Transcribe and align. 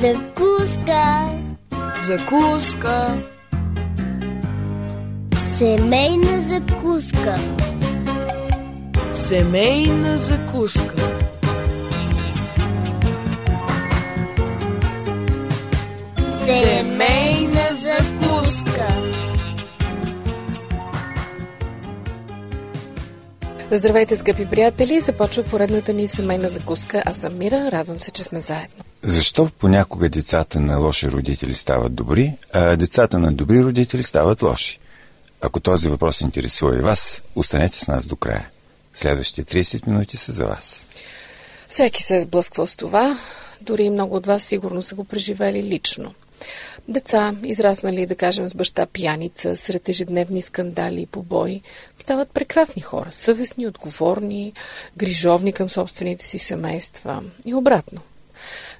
Закуска. 0.00 1.32
Закуска. 2.06 3.22
Семейна 5.34 6.40
закуска. 6.40 7.38
Семейна 9.12 10.16
закуска. 10.16 10.94
Семейна 16.30 17.68
закуска. 17.74 18.88
Здравейте, 23.70 24.16
скъпи 24.16 24.46
приятели! 24.46 25.00
Започва 25.00 25.42
поредната 25.42 25.92
ни 25.92 26.06
семейна 26.06 26.48
закуска. 26.48 27.02
Аз 27.06 27.16
съм 27.16 27.38
Мира, 27.38 27.72
радвам 27.72 28.00
се, 28.00 28.10
че 28.10 28.24
сме 28.24 28.40
заедно. 28.40 28.87
Защо 29.08 29.50
понякога 29.58 30.08
децата 30.08 30.60
на 30.60 30.78
лоши 30.78 31.10
родители 31.10 31.54
стават 31.54 31.94
добри, 31.94 32.32
а 32.52 32.76
децата 32.76 33.18
на 33.18 33.32
добри 33.32 33.64
родители 33.64 34.02
стават 34.02 34.42
лоши? 34.42 34.78
Ако 35.40 35.60
този 35.60 35.88
въпрос 35.88 36.20
интересува 36.20 36.76
и 36.76 36.80
вас, 36.80 37.22
останете 37.34 37.78
с 37.78 37.88
нас 37.88 38.06
до 38.06 38.16
края. 38.16 38.50
Следващите 38.94 39.64
30 39.64 39.86
минути 39.86 40.16
са 40.16 40.32
за 40.32 40.46
вас. 40.46 40.86
Всеки 41.68 42.02
се 42.02 42.16
е 42.16 42.20
сблъсквал 42.20 42.66
с 42.66 42.76
това, 42.76 43.18
дори 43.60 43.82
и 43.82 43.90
много 43.90 44.16
от 44.16 44.26
вас 44.26 44.42
сигурно 44.42 44.82
са 44.82 44.94
го 44.94 45.04
преживели 45.04 45.62
лично. 45.62 46.14
Деца, 46.88 47.34
израснали, 47.44 48.06
да 48.06 48.16
кажем, 48.16 48.48
с 48.48 48.54
баща 48.54 48.86
пияница, 48.86 49.56
сред 49.56 49.88
ежедневни 49.88 50.42
скандали 50.42 51.02
и 51.02 51.06
побои, 51.06 51.62
стават 51.98 52.30
прекрасни 52.30 52.82
хора, 52.82 53.08
съвестни, 53.12 53.66
отговорни, 53.66 54.52
грижовни 54.96 55.52
към 55.52 55.70
собствените 55.70 56.26
си 56.26 56.38
семейства 56.38 57.24
и 57.44 57.54
обратно. 57.54 58.00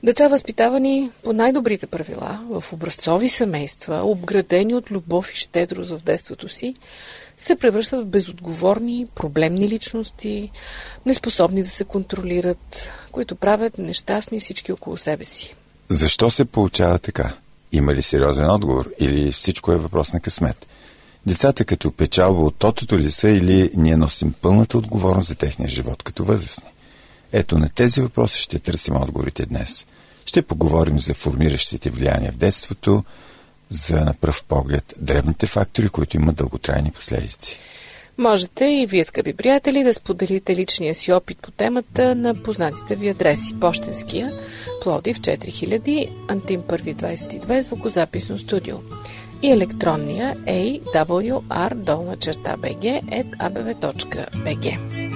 Деца, 0.03 0.29
възпитавани 0.29 1.11
по 1.25 1.33
най-добрите 1.33 1.87
правила, 1.87 2.41
в 2.51 2.73
образцови 2.73 3.29
семейства, 3.29 4.01
обградени 4.05 4.75
от 4.75 4.91
любов 4.91 5.33
и 5.33 5.37
щедрост 5.37 5.91
в 5.91 6.03
детството 6.03 6.49
си, 6.49 6.75
се 7.39 7.57
превръщат 7.57 8.01
в 8.01 8.07
безотговорни, 8.07 9.07
проблемни 9.15 9.69
личности, 9.69 10.51
неспособни 11.07 11.63
да 11.63 11.71
се 11.71 11.85
контролират, 11.85 12.91
които 13.13 13.37
правят 13.37 13.79
нещастни 13.79 14.41
всички 14.41 14.73
около 14.73 14.97
себе 14.97 15.25
си. 15.25 15.55
Защо 15.89 16.31
се 16.31 16.45
получава 16.45 16.99
така? 16.99 17.33
Има 17.73 17.95
ли 17.95 18.03
сериозен 18.03 18.51
отговор 18.51 18.91
или 19.01 19.33
всичко 19.33 19.73
е 19.73 19.77
въпрос 19.77 20.13
на 20.13 20.21
късмет? 20.21 20.67
Децата 21.27 21.65
като 21.65 21.93
печалба 21.93 22.43
от 22.43 22.55
тотото 22.55 22.99
ли 22.99 23.11
са 23.11 23.29
или 23.29 23.71
ние 23.77 23.97
носим 23.97 24.35
пълната 24.43 24.79
отговорност 24.79 25.29
за 25.29 25.35
техния 25.35 25.69
живот 25.69 26.03
като 26.03 26.25
възрастни? 26.25 26.69
Ето 27.33 27.59
на 27.59 27.69
тези 27.69 28.01
въпроси 28.01 28.43
ще 28.43 28.59
търсим 28.59 28.97
отговорите 28.97 29.47
днес. 29.47 29.87
Ще 30.25 30.43
поговорим 30.43 30.99
за 30.99 31.15
формиращите 31.15 31.91
влияния 31.91 32.33
в 32.33 32.37
детството, 32.37 33.05
за 33.69 34.01
на 34.01 34.15
пръв 34.15 34.45
поглед 34.45 34.95
дребните 34.99 35.47
фактори, 35.47 35.89
които 35.89 36.17
имат 36.17 36.37
дълготрайни 36.37 36.91
последици. 36.91 37.59
Можете 38.19 38.65
и 38.65 38.87
вие, 38.87 39.05
скъпи 39.05 39.33
приятели, 39.33 39.85
да 39.85 39.95
споделите 39.95 40.57
личния 40.57 40.95
си 40.95 41.13
опит 41.13 41.39
по 41.39 41.51
темата 41.51 42.15
на 42.15 42.35
познатите 42.35 42.97
ви 42.97 43.09
адреси. 43.09 43.61
Пощенския, 43.61 44.33
Плодив 44.83 45.21
4000, 45.21 46.11
Антим 46.29 46.63
122, 46.63 47.61
звукозаписно 47.61 48.39
студио 48.39 48.77
и 49.43 49.51
електронния 49.51 50.37
awr 50.37 51.75
долна 51.75 52.17
черта 52.17 52.57
bg 52.57 53.03
at 53.03 53.27
abv.bg. 53.39 55.08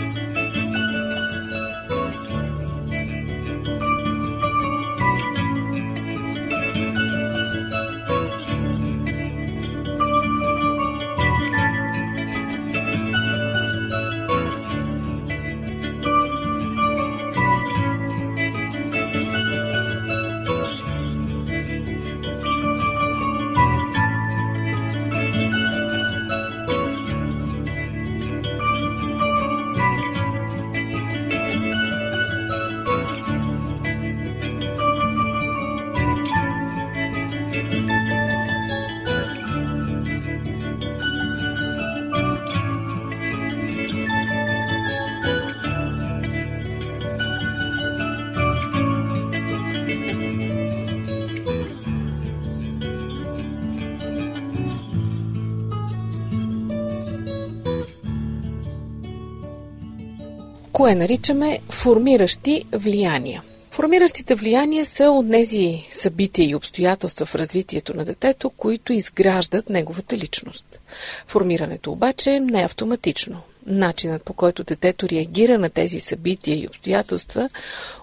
кое 60.83 60.95
наричаме 60.95 61.59
формиращи 61.71 62.65
влияния. 62.73 63.43
Формиращите 63.71 64.35
влияния 64.35 64.87
са 64.87 65.05
от 65.05 65.31
тези 65.31 65.87
събития 65.91 66.49
и 66.49 66.55
обстоятелства 66.55 67.27
в 67.27 67.35
развитието 67.35 67.97
на 67.97 68.05
детето, 68.05 68.51
които 68.51 68.93
изграждат 68.93 69.69
неговата 69.69 70.17
личност. 70.17 70.81
Формирането 71.29 71.93
обаче 71.93 72.41
не 72.41 72.61
е 72.61 72.65
автоматично. 72.65 73.41
Начинът 73.67 74.23
по 74.23 74.33
който 74.33 74.65
детето 74.65 75.09
реагира 75.09 75.59
на 75.59 75.71
тези 75.71 76.01
събития 76.01 76.57
и 76.57 76.67
обстоятелства 76.67 77.49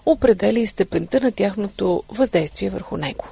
определя 0.06 0.58
и 0.58 0.66
степента 0.66 1.20
на 1.20 1.32
тяхното 1.32 2.02
въздействие 2.08 2.70
върху 2.70 2.96
него. 2.96 3.24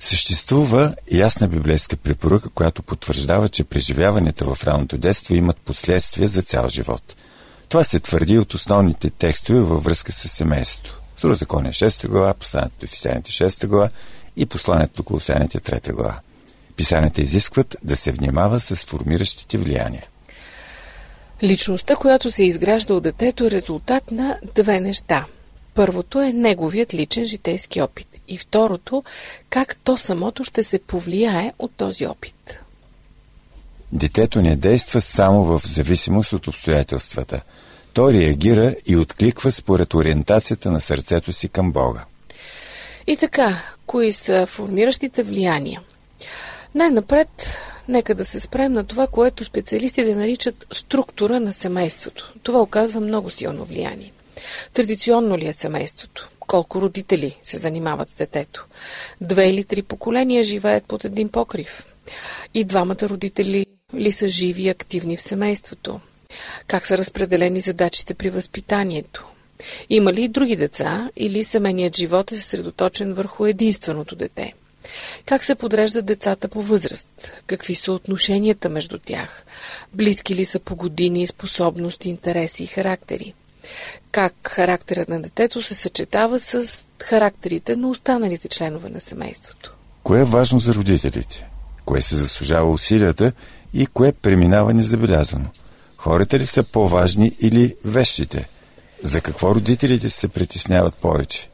Съществува 0.00 0.94
ясна 1.12 1.48
библейска 1.48 1.96
препоръка, 1.96 2.48
която 2.48 2.82
потвърждава, 2.82 3.48
че 3.48 3.64
преживяванията 3.64 4.44
в 4.44 4.64
ранното 4.64 4.98
детство 4.98 5.34
имат 5.34 5.56
последствия 5.56 6.28
за 6.28 6.42
цял 6.42 6.68
живот– 6.68 7.16
това 7.68 7.84
се 7.84 8.00
твърди 8.00 8.38
от 8.38 8.54
основните 8.54 9.10
текстове 9.10 9.60
във 9.60 9.84
връзка 9.84 10.12
с 10.12 10.28
семейството. 10.28 11.00
Второзаконие 11.16 11.72
6 11.72 12.08
глава, 12.08 12.34
посланието 12.34 12.74
до 12.80 12.84
Ефисяните 12.84 13.30
6 13.30 13.66
глава 13.66 13.88
и 14.36 14.46
посланието 14.46 14.94
до 14.96 15.02
Колосяните 15.02 15.58
3 15.58 15.92
глава. 15.92 16.20
Писанията 16.76 17.20
изискват 17.20 17.76
да 17.82 17.96
се 17.96 18.12
внимава 18.12 18.60
с 18.60 18.76
формиращите 18.76 19.58
влияния. 19.58 20.06
Личността, 21.42 21.96
която 21.96 22.30
се 22.30 22.44
изгражда 22.44 22.94
от 22.94 23.02
детето 23.02 23.46
е 23.46 23.50
резултат 23.50 24.10
на 24.10 24.38
две 24.54 24.80
неща. 24.80 25.24
Първото 25.74 26.22
е 26.22 26.32
неговият 26.32 26.94
личен 26.94 27.26
житейски 27.26 27.80
опит 27.80 28.08
и 28.28 28.38
второто– 28.38 29.04
как 29.50 29.76
то 29.76 29.96
самото 29.96 30.44
ще 30.44 30.62
се 30.62 30.78
повлияе 30.78 31.52
от 31.58 31.72
този 31.76 32.06
опит. 32.06 32.63
Детето 33.92 34.42
не 34.42 34.56
действа 34.56 35.00
само 35.00 35.44
в 35.44 35.62
зависимост 35.64 36.32
от 36.32 36.46
обстоятелствата. 36.46 37.42
То 37.92 38.12
реагира 38.12 38.74
и 38.86 38.96
откликва 38.96 39.52
според 39.52 39.94
ориентацията 39.94 40.70
на 40.70 40.80
сърцето 40.80 41.32
си 41.32 41.48
към 41.48 41.72
Бога. 41.72 42.04
И 43.06 43.16
така, 43.16 43.62
кои 43.86 44.12
са 44.12 44.46
формиращите 44.46 45.22
влияния? 45.22 45.80
Най-напред, 46.74 47.28
нека 47.88 48.14
да 48.14 48.24
се 48.24 48.40
спрем 48.40 48.72
на 48.72 48.84
това, 48.84 49.06
което 49.06 49.44
специалистите 49.44 50.14
наричат 50.14 50.66
структура 50.72 51.40
на 51.40 51.52
семейството. 51.52 52.34
Това 52.42 52.62
оказва 52.62 53.00
много 53.00 53.30
силно 53.30 53.64
влияние. 53.64 54.12
Традиционно 54.72 55.38
ли 55.38 55.46
е 55.46 55.52
семейството? 55.52 56.28
Колко 56.38 56.80
родители 56.80 57.38
се 57.42 57.56
занимават 57.56 58.08
с 58.08 58.14
детето? 58.14 58.66
Две 59.20 59.50
или 59.50 59.64
три 59.64 59.82
поколения 59.82 60.44
живеят 60.44 60.84
под 60.84 61.04
един 61.04 61.28
покрив. 61.28 61.94
И 62.54 62.64
двамата 62.64 63.02
родители 63.02 63.66
ли 63.96 64.12
са 64.12 64.28
живи 64.28 64.62
и 64.62 64.68
активни 64.68 65.16
в 65.16 65.22
семейството? 65.22 66.00
Как 66.66 66.86
са 66.86 66.98
разпределени 66.98 67.60
задачите 67.60 68.14
при 68.14 68.30
възпитанието? 68.30 69.26
Има 69.90 70.12
ли 70.12 70.22
и 70.22 70.28
други 70.28 70.56
деца 70.56 71.10
или 71.16 71.44
семейният 71.44 71.96
живот 71.96 72.32
е 72.32 72.36
съсредоточен 72.36 73.14
върху 73.14 73.46
единственото 73.46 74.16
дете? 74.16 74.54
Как 75.26 75.44
се 75.44 75.54
подреждат 75.54 76.06
децата 76.06 76.48
по 76.48 76.62
възраст? 76.62 77.32
Какви 77.46 77.74
са 77.74 77.92
отношенията 77.92 78.68
между 78.68 78.98
тях? 78.98 79.44
Близки 79.92 80.34
ли 80.34 80.44
са 80.44 80.58
по 80.58 80.76
години, 80.76 81.26
способности, 81.26 82.08
интереси 82.08 82.62
и 82.62 82.66
характери? 82.66 83.34
Как 84.12 84.34
характерът 84.48 85.08
на 85.08 85.22
детето 85.22 85.62
се 85.62 85.74
съчетава 85.74 86.38
с 86.38 86.86
характерите 87.02 87.76
на 87.76 87.88
останалите 87.88 88.48
членове 88.48 88.88
на 88.88 89.00
семейството? 89.00 89.74
Кое 90.02 90.20
е 90.20 90.24
важно 90.24 90.58
за 90.58 90.74
родителите? 90.74 91.48
Кое 91.84 92.02
се 92.02 92.16
заслужава 92.16 92.70
усилията 92.70 93.32
и 93.74 93.86
кое 93.86 94.12
преминава 94.12 94.74
незабелязано? 94.74 95.50
Хората 95.96 96.38
ли 96.38 96.46
са 96.46 96.62
по-важни 96.62 97.32
или 97.40 97.76
вещите? 97.84 98.48
За 99.02 99.20
какво 99.20 99.54
родителите 99.54 100.10
се 100.10 100.28
притесняват 100.28 100.94
повече? 100.94 101.50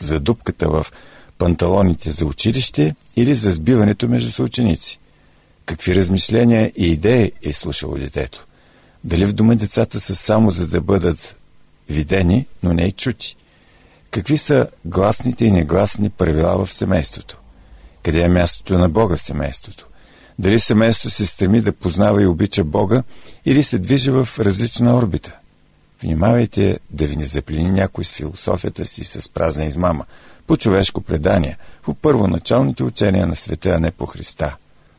За 0.00 0.20
дупката 0.20 0.68
в 0.68 0.86
панталоните 1.38 2.10
за 2.10 2.26
училище 2.26 2.94
или 3.16 3.34
за 3.34 3.50
сбиването 3.50 4.08
между 4.08 4.30
съученици? 4.30 4.98
Какви 5.66 5.96
размишления 5.96 6.72
и 6.76 6.86
идеи 6.86 7.32
е 7.42 7.52
слушало 7.52 7.94
детето? 7.94 8.46
Дали 9.04 9.26
в 9.26 9.32
дома 9.32 9.54
децата 9.54 10.00
са 10.00 10.14
само 10.14 10.50
за 10.50 10.66
да 10.66 10.80
бъдат 10.80 11.36
видени, 11.88 12.46
но 12.62 12.72
не 12.72 12.82
и 12.82 12.92
чути? 12.92 13.36
Какви 14.10 14.38
са 14.38 14.68
гласните 14.84 15.44
и 15.44 15.50
негласни 15.50 16.10
правила 16.10 16.66
в 16.66 16.72
семейството? 16.72 17.38
Къде 18.02 18.20
е 18.22 18.28
мястото 18.28 18.78
на 18.78 18.88
Бога 18.88 19.16
в 19.16 19.22
семейството? 19.22 19.87
Дали 20.38 20.60
семейството 20.60 21.14
се 21.14 21.26
стреми 21.26 21.60
да 21.60 21.72
познава 21.72 22.22
и 22.22 22.26
обича 22.26 22.64
Бога 22.64 23.02
или 23.44 23.62
се 23.62 23.78
движи 23.78 24.10
в 24.10 24.28
различна 24.38 24.96
орбита? 24.96 25.32
Внимавайте 26.02 26.78
да 26.90 27.06
ви 27.06 27.16
не 27.16 27.24
заплени 27.24 27.70
някой 27.70 28.04
с 28.04 28.12
философията 28.12 28.84
си 28.84 29.04
с 29.04 29.28
празна 29.28 29.64
измама, 29.64 30.04
по 30.46 30.56
човешко 30.56 31.00
предание, 31.00 31.58
по 31.82 31.94
първоначалните 31.94 32.82
учения 32.82 33.26
на 33.26 33.36
света, 33.36 33.68
а 33.68 33.80
не 33.80 33.90
по 33.90 34.06
Христа. 34.06 34.56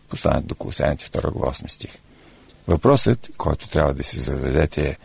Посланието 0.10 0.48
до 0.48 0.56
Колосяните 0.56 1.06
2 1.06 1.32
глава 1.32 1.54
8 1.54 1.70
стих. 1.70 1.92
Въпросът, 2.68 3.30
който 3.38 3.70
трябва 3.70 3.94
да 3.94 4.04
си 4.04 4.20
зададете 4.20 4.90
е 4.90 4.98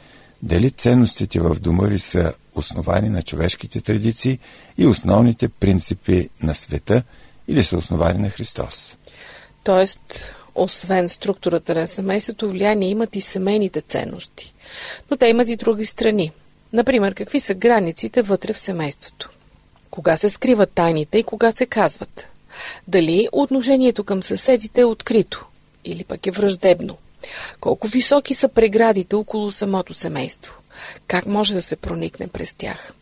дали 0.43 0.71
ценностите 0.71 1.41
в 1.41 1.61
дома 1.61 1.87
ви 1.87 1.99
са 1.99 2.35
основани 2.55 3.09
на 3.09 3.23
човешките 3.23 3.81
традиции 3.81 4.39
и 4.79 4.87
основните 4.87 5.49
принципи 5.49 6.29
на 6.43 6.55
света 6.55 7.03
или 7.49 7.65
са 7.65 7.77
основани 7.77 8.19
на 8.19 8.31
Христос. 8.31 8.97
Тоест, 9.64 10.34
освен 10.55 11.08
структурата 11.08 11.75
на 11.75 11.87
семейството, 11.87 12.49
влияние 12.49 12.88
имат 12.88 13.16
и 13.16 13.20
семейните 13.20 13.81
ценности. 13.81 14.55
Но 15.11 15.16
те 15.16 15.28
имат 15.28 15.49
и 15.49 15.56
други 15.56 15.84
страни. 15.84 16.32
Например, 16.72 17.14
какви 17.14 17.40
са 17.40 17.55
границите 17.55 18.22
вътре 18.22 18.52
в 18.52 18.58
семейството? 18.58 19.31
Кога 19.90 20.16
се 20.16 20.31
скриват 20.31 20.70
тайните 20.70 21.19
и 21.19 21.22
кога 21.22 21.52
се 21.52 21.66
казват? 21.66 22.28
Дали 22.88 23.28
отношението 23.32 24.05
към 24.05 24.22
съседите 24.22 24.81
е 24.81 24.84
открито 24.84 25.46
или 25.84 26.05
пък 26.05 26.26
е 26.26 26.31
враждебно? 26.31 26.96
Колко 27.61 27.88
високи 27.88 28.34
са 28.34 28.49
преградите 28.49 29.16
около 29.16 29.50
самото 29.50 29.94
семейство? 29.94 30.55
Как 31.06 31.26
може 31.26 31.55
да 31.55 31.62
се 31.62 31.76
проникне 31.76 32.28
през 32.28 32.55
тях? 32.55 32.93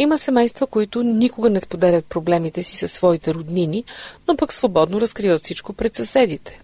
Има 0.00 0.18
семейства, 0.18 0.66
които 0.66 1.02
никога 1.02 1.50
не 1.50 1.60
споделят 1.60 2.04
проблемите 2.06 2.62
си 2.62 2.76
със 2.76 2.92
своите 2.92 3.34
роднини, 3.34 3.84
но 4.28 4.36
пък 4.36 4.52
свободно 4.52 5.00
разкриват 5.00 5.40
всичко 5.40 5.72
пред 5.72 5.94
съседите. 5.94 6.60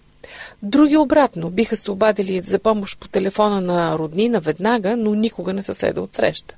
Други 0.63 0.97
обратно 0.97 1.51
биха 1.51 1.77
се 1.77 1.91
обадили 1.91 2.41
за 2.45 2.59
помощ 2.59 2.99
по 2.99 3.09
телефона 3.09 3.61
на 3.61 3.99
роднина 3.99 4.41
веднага, 4.41 4.97
но 4.97 5.15
никога 5.15 5.53
не 5.53 5.63
съседа 5.63 6.03
от 6.03 6.15
среща. 6.15 6.57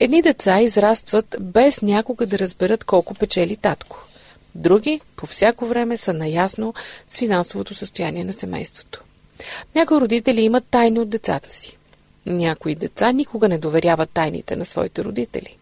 Едни 0.00 0.22
деца 0.22 0.60
израстват 0.60 1.36
без 1.40 1.82
някога 1.82 2.26
да 2.26 2.38
разберат 2.38 2.84
колко 2.84 3.14
печели 3.14 3.56
татко. 3.56 4.06
Други 4.54 5.00
по 5.16 5.26
всяко 5.26 5.66
време 5.66 5.96
са 5.96 6.12
наясно 6.12 6.74
с 7.08 7.16
финансовото 7.16 7.74
състояние 7.74 8.24
на 8.24 8.32
семейството. 8.32 9.04
Някои 9.74 10.00
родители 10.00 10.40
имат 10.40 10.64
тайни 10.70 11.00
от 11.00 11.08
децата 11.08 11.52
си. 11.52 11.78
Някои 12.26 12.74
деца 12.74 13.12
никога 13.12 13.48
не 13.48 13.58
доверяват 13.58 14.10
тайните 14.10 14.56
на 14.56 14.64
своите 14.64 15.04
родители. 15.04 15.56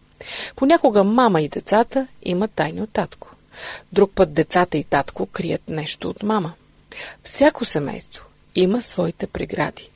Понякога 0.55 1.03
мама 1.03 1.41
и 1.41 1.49
децата 1.49 2.07
имат 2.23 2.51
тайни 2.51 2.81
от 2.81 2.89
татко. 2.89 3.29
Друг 3.91 4.11
път 4.15 4.33
децата 4.33 4.77
и 4.77 4.83
татко 4.83 5.25
крият 5.25 5.61
нещо 5.67 6.09
от 6.09 6.23
мама. 6.23 6.53
Всяко 7.23 7.65
семейство 7.65 8.25
има 8.55 8.81
своите 8.81 9.27
прегради. 9.27 9.89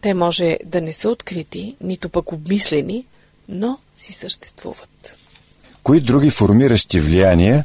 Те 0.00 0.14
може 0.14 0.58
да 0.64 0.80
не 0.80 0.92
са 0.92 1.08
открити, 1.08 1.76
нито 1.80 2.08
пък 2.08 2.32
обмислени, 2.32 3.06
но 3.48 3.78
си 3.96 4.12
съществуват. 4.12 5.16
Кои 5.82 6.00
други 6.00 6.30
формиращи 6.30 7.00
влияния 7.00 7.64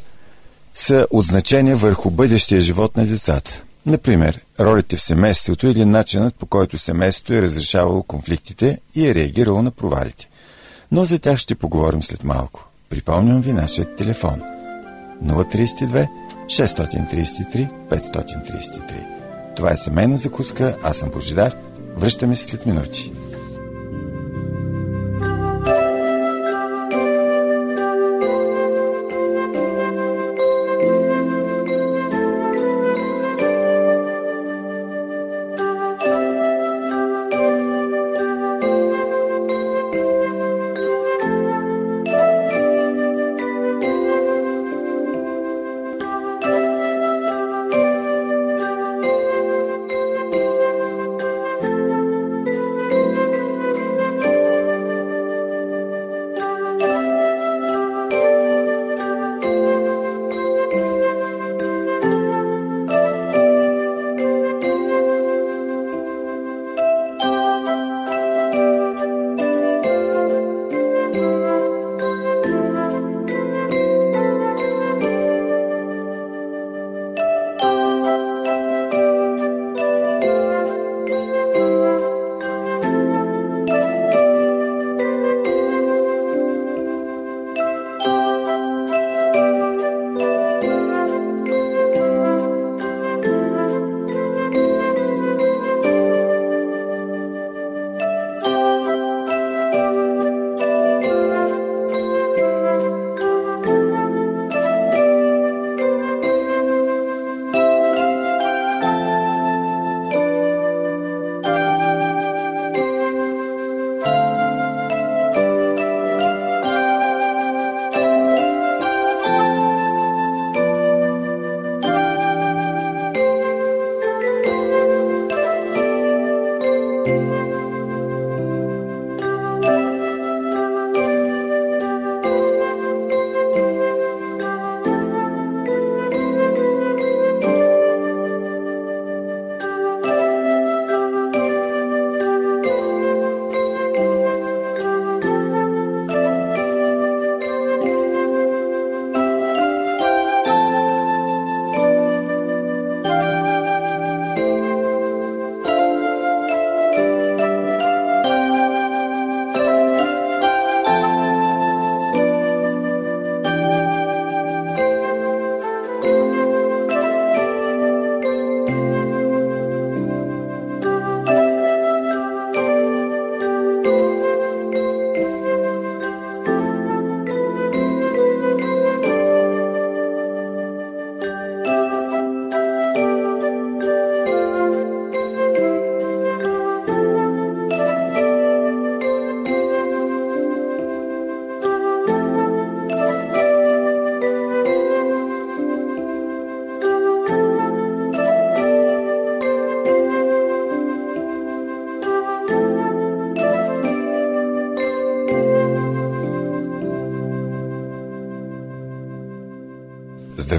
са 0.76 1.08
от 1.12 1.26
значение 1.26 1.76
върху 1.76 2.10
бъдещия 2.10 2.62
живот 2.62 2.98
на 2.98 3.06
децата? 3.06 3.64
Например, 3.86 4.46
ролите 4.60 4.98
в 4.98 5.02
семейството 5.02 5.68
или 5.68 5.86
начинът 5.86 6.36
по 6.36 6.46
който 6.46 6.78
семейството 6.78 7.34
е 7.34 7.42
разрешавало 7.42 8.04
конфликтите 8.04 8.80
и 8.96 9.08
е 9.08 9.16
реагирало 9.16 9.62
на 9.62 9.72
провалите. 9.72 10.30
Но 10.92 11.06
за 11.06 11.20
тях 11.20 11.38
ще 11.38 11.56
поговорим 11.56 12.04
след 12.04 12.24
малко. 12.24 12.68
Припомням 12.90 13.42
ви 13.42 13.54
нашия 13.54 13.96
телефон 13.96 14.42
032 15.24 16.08
633 16.46 17.70
533. 17.90 19.06
Това 19.56 19.72
е 19.72 19.78
семейна 19.78 20.18
закуска, 20.18 20.78
аз 20.84 20.98
съм 20.98 21.10
Божидар. 21.10 21.56
Връщаме 21.96 22.36
се 22.36 22.46
след 22.46 22.66
минути. 22.66 23.12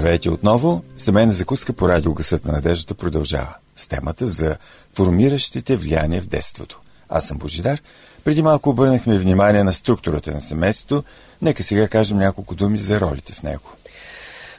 Здравейте 0.09 0.29
отново! 0.29 0.83
Семейна 0.97 1.31
закуска 1.31 1.73
по 1.73 1.89
радио 1.89 2.13
Гъсът 2.13 2.45
на 2.45 2.53
надеждата 2.53 2.93
продължава 2.93 3.55
с 3.75 3.87
темата 3.87 4.27
за 4.27 4.57
формиращите 4.93 5.75
влияние 5.75 6.21
в 6.21 6.27
детството. 6.27 6.79
Аз 7.09 7.27
съм 7.27 7.37
Божидар. 7.37 7.81
Преди 8.23 8.41
малко 8.41 8.69
обърнахме 8.69 9.17
внимание 9.17 9.63
на 9.63 9.73
структурата 9.73 10.31
на 10.31 10.41
семейството. 10.41 11.03
Нека 11.41 11.63
сега 11.63 11.87
кажем 11.87 12.17
няколко 12.17 12.55
думи 12.55 12.77
за 12.77 12.99
ролите 12.99 13.33
в 13.33 13.43
него. 13.43 13.71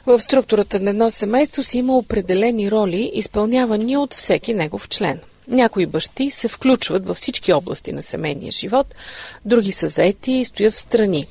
В 0.05 0.19
структурата 0.19 0.79
на 0.79 0.89
едно 0.89 1.11
семейство 1.11 1.63
си 1.63 1.77
има 1.77 1.97
определени 1.97 2.71
роли, 2.71 3.11
изпълнявани 3.13 3.97
от 3.97 4.13
всеки 4.13 4.53
негов 4.53 4.89
член. 4.89 5.19
Някои 5.47 5.85
бащи 5.85 6.31
се 6.31 6.47
включват 6.47 7.05
във 7.05 7.17
всички 7.17 7.53
области 7.53 7.93
на 7.93 8.01
семейния 8.01 8.51
живот, 8.51 8.95
други 9.45 9.71
са 9.71 9.87
заети 9.87 10.31
и 10.31 10.45
стоят 10.45 10.73
в 10.73 10.79
страни. 10.79 11.27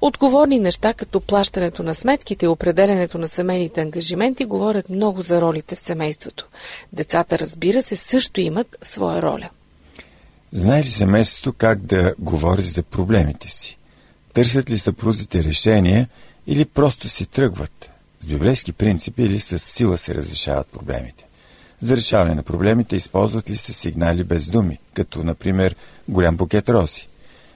Отговорни 0.00 0.58
неща, 0.58 0.94
като 0.94 1.20
плащането 1.20 1.82
на 1.82 1.94
сметките 1.94 2.44
и 2.44 2.48
определенето 2.48 3.18
на 3.18 3.28
семейните 3.28 3.80
ангажименти, 3.80 4.44
говорят 4.44 4.88
много 4.88 5.22
за 5.22 5.40
ролите 5.40 5.76
в 5.76 5.80
семейството. 5.80 6.48
Децата, 6.92 7.38
разбира 7.38 7.82
се, 7.82 7.96
също 7.96 8.40
имат 8.40 8.76
своя 8.82 9.22
роля. 9.22 9.50
Знае 10.52 10.80
ли 10.80 10.86
семейството 10.86 11.52
как 11.52 11.80
да 11.80 12.14
говори 12.18 12.62
за 12.62 12.82
проблемите 12.82 13.50
си? 13.50 13.78
Търсят 14.32 14.70
ли 14.70 14.78
съпрузите 14.78 15.44
решения 15.44 16.08
или 16.46 16.64
просто 16.64 17.08
си 17.08 17.26
тръгват? 17.26 17.90
С 18.20 18.26
библейски 18.26 18.72
принципи 18.72 19.22
или 19.22 19.40
с 19.40 19.58
сила 19.58 19.98
се 19.98 20.14
разрешават 20.14 20.66
проблемите? 20.66 21.24
За 21.80 21.96
решаване 21.96 22.34
на 22.34 22.42
проблемите 22.42 22.96
използват 22.96 23.50
ли 23.50 23.56
се 23.56 23.72
сигнали 23.72 24.24
без 24.24 24.50
думи, 24.50 24.78
като 24.94 25.24
например 25.24 25.76
голям 26.08 26.36
букет 26.36 26.68
рози? 26.68 27.08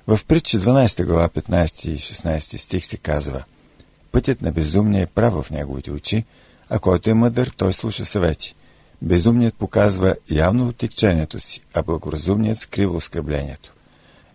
В 0.09 0.25
притча 0.25 0.59
12 0.59 1.05
глава 1.05 1.29
15 1.29 1.89
и 1.89 1.99
16 1.99 2.57
стих 2.57 2.85
се 2.85 2.97
казва 2.97 3.45
Пътят 4.13 4.43
на 4.43 4.53
безумния 4.53 5.03
е 5.03 5.07
прав 5.07 5.43
в 5.43 5.51
неговите 5.51 5.91
очи, 5.91 6.25
а 6.71 6.79
който 6.79 7.11
е 7.11 7.15
мъдър, 7.15 7.53
той 7.57 7.73
слуша 7.73 8.05
съвети. 8.05 8.55
Безумният 9.03 9.55
показва 9.55 10.17
явно 10.31 10.69
отекчението 10.69 11.41
си, 11.41 11.61
а 11.75 11.83
благоразумният 11.83 12.59
скрива 12.59 12.97
оскърблението. 12.97 13.75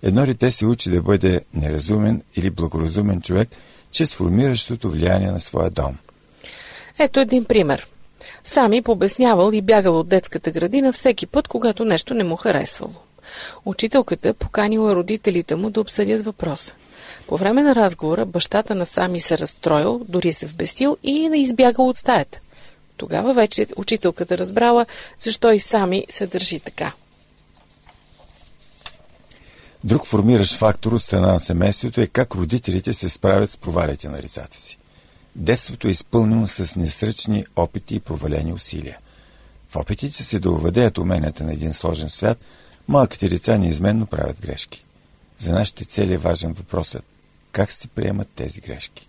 Едно 0.04 0.26
дете 0.26 0.52
се 0.52 0.66
учи 0.66 0.90
да 0.90 1.02
бъде 1.02 1.42
неразумен 1.54 2.22
или 2.36 2.50
благоразумен 2.50 3.22
човек 3.22 3.50
чрез 3.92 4.14
формиращото 4.14 4.90
влияние 4.90 5.32
на 5.32 5.40
своя 5.40 5.70
дом. 5.70 5.98
Ето 7.00 7.20
един 7.20 7.46
пример. 7.46 7.88
Сами 8.44 8.82
побеснявал 8.82 9.52
и 9.54 9.62
бягал 9.62 10.00
от 10.00 10.08
детската 10.08 10.52
градина 10.52 10.94
всеки 10.94 11.28
път, 11.28 11.48
когато 11.48 11.86
нещо 11.86 12.14
не 12.14 12.24
му 12.24 12.36
харесвало. 12.36 12.94
Учителката 13.66 14.34
поканила 14.34 14.96
родителите 14.96 15.56
му 15.56 15.70
да 15.70 15.82
обсъдят 15.82 16.26
въпроса. 16.26 16.74
По 17.28 17.38
време 17.38 17.64
на 17.64 17.76
разговора 17.76 18.26
бащата 18.26 18.76
на 18.76 18.86
Сами 18.86 19.20
се 19.20 19.38
разстроил, 19.38 20.02
дори 20.08 20.34
се 20.34 20.46
вбесил 20.46 20.98
и 21.04 21.30
не 21.30 21.38
избягал 21.38 21.90
от 21.90 21.98
стаята. 21.98 22.40
Тогава 22.98 23.34
вече 23.34 23.68
учителката 23.76 24.38
разбрала 24.38 24.86
защо 25.20 25.52
и 25.52 25.60
Сами 25.60 26.06
се 26.10 26.28
държи 26.28 26.60
така. 26.60 26.92
Друг 29.84 30.06
формиращ 30.06 30.56
фактор 30.56 30.92
от 30.92 31.04
страна 31.04 31.34
на 31.34 31.40
семейството 31.40 32.02
е 32.02 32.08
как 32.08 32.36
родителите 32.36 32.94
се 32.94 33.10
справят 33.10 33.50
с 33.50 33.58
провалите 33.58 34.10
на 34.10 34.22
децата 34.22 34.58
си. 34.58 34.78
Детството 35.36 35.88
е 35.88 35.92
изпълнено 35.92 36.48
с 36.48 36.76
несръчни 36.76 37.46
опити 37.56 37.96
и 37.96 38.00
провалени 38.00 38.54
усилия. 38.54 38.98
В 39.70 39.76
опитите 39.76 40.24
си 40.24 40.40
да 40.40 40.52
увладеят 40.52 40.98
уменията 40.98 41.44
на 41.44 41.54
един 41.54 41.74
сложен 41.74 42.10
свят– 42.10 42.38
Малките 42.88 43.30
деца 43.30 43.58
неизменно 43.58 44.06
правят 44.06 44.42
грешки. 44.42 44.86
За 45.40 45.52
нашите 45.52 45.86
цели 45.86 46.14
е 46.14 46.18
важен 46.18 46.54
въпросът 46.54 47.04
как 47.54 47.72
се 47.72 47.88
приемат 47.88 48.28
тези 48.36 48.62
грешки. 48.62 49.08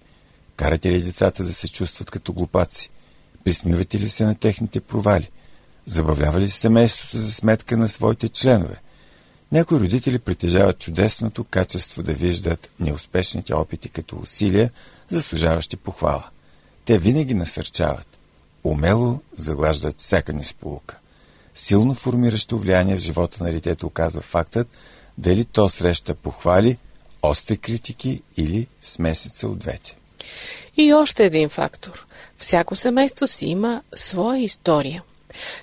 Карате 0.57 0.93
ли 0.93 1.03
децата 1.03 1.45
да 1.45 1.53
се 1.53 1.69
чувстват 1.69 2.11
като 2.11 2.33
глупаци? 2.33 2.91
Присмивате 3.45 3.99
ли 3.99 4.09
се 4.09 4.25
на 4.25 4.35
техните 4.35 4.81
провали? 4.81 5.31
Забавлява 5.87 6.41
ли 6.41 6.49
се 6.49 6.59
семейството 6.59 7.17
за 7.17 7.33
сметка 7.33 7.77
на 7.77 7.89
своите 7.89 8.29
членове? 8.29 8.81
Някои 9.53 9.81
родители 9.81 10.19
притежават 10.19 10.79
чудесното 10.79 11.45
качество 11.45 12.03
да 12.03 12.15
виждат 12.15 12.71
неуспешните 12.81 13.55
опити 13.55 13.89
като 13.89 14.17
усилия, 14.17 14.71
заслужаващи 15.09 15.77
похвала. 15.77 16.29
Те 16.85 16.99
винаги 16.99 17.35
насърчават. 17.35 18.19
Умело 18.65 19.21
заглаждат 19.35 20.01
всяка 20.01 20.33
несполука. 20.33 20.99
Силно 21.55 21.95
формиращо 21.95 22.59
влияние 22.59 22.97
в 22.97 23.01
живота 23.01 23.45
на 23.45 23.53
детето 23.53 23.87
оказва 23.87 24.21
фактът 24.21 24.69
дали 25.19 25.45
то 25.45 25.69
среща 25.69 26.15
похвали, 26.15 26.79
остри 27.23 27.57
критики 27.57 28.23
или 28.37 28.67
смесица 28.83 29.49
от 29.49 29.59
двете. 29.59 29.97
И 30.77 30.93
още 30.95 31.25
един 31.25 31.49
фактор. 31.49 32.07
Всяко 32.39 32.77
семейство 32.77 33.27
си 33.27 33.47
има 33.47 33.83
своя 33.95 34.43
история. 34.43 35.03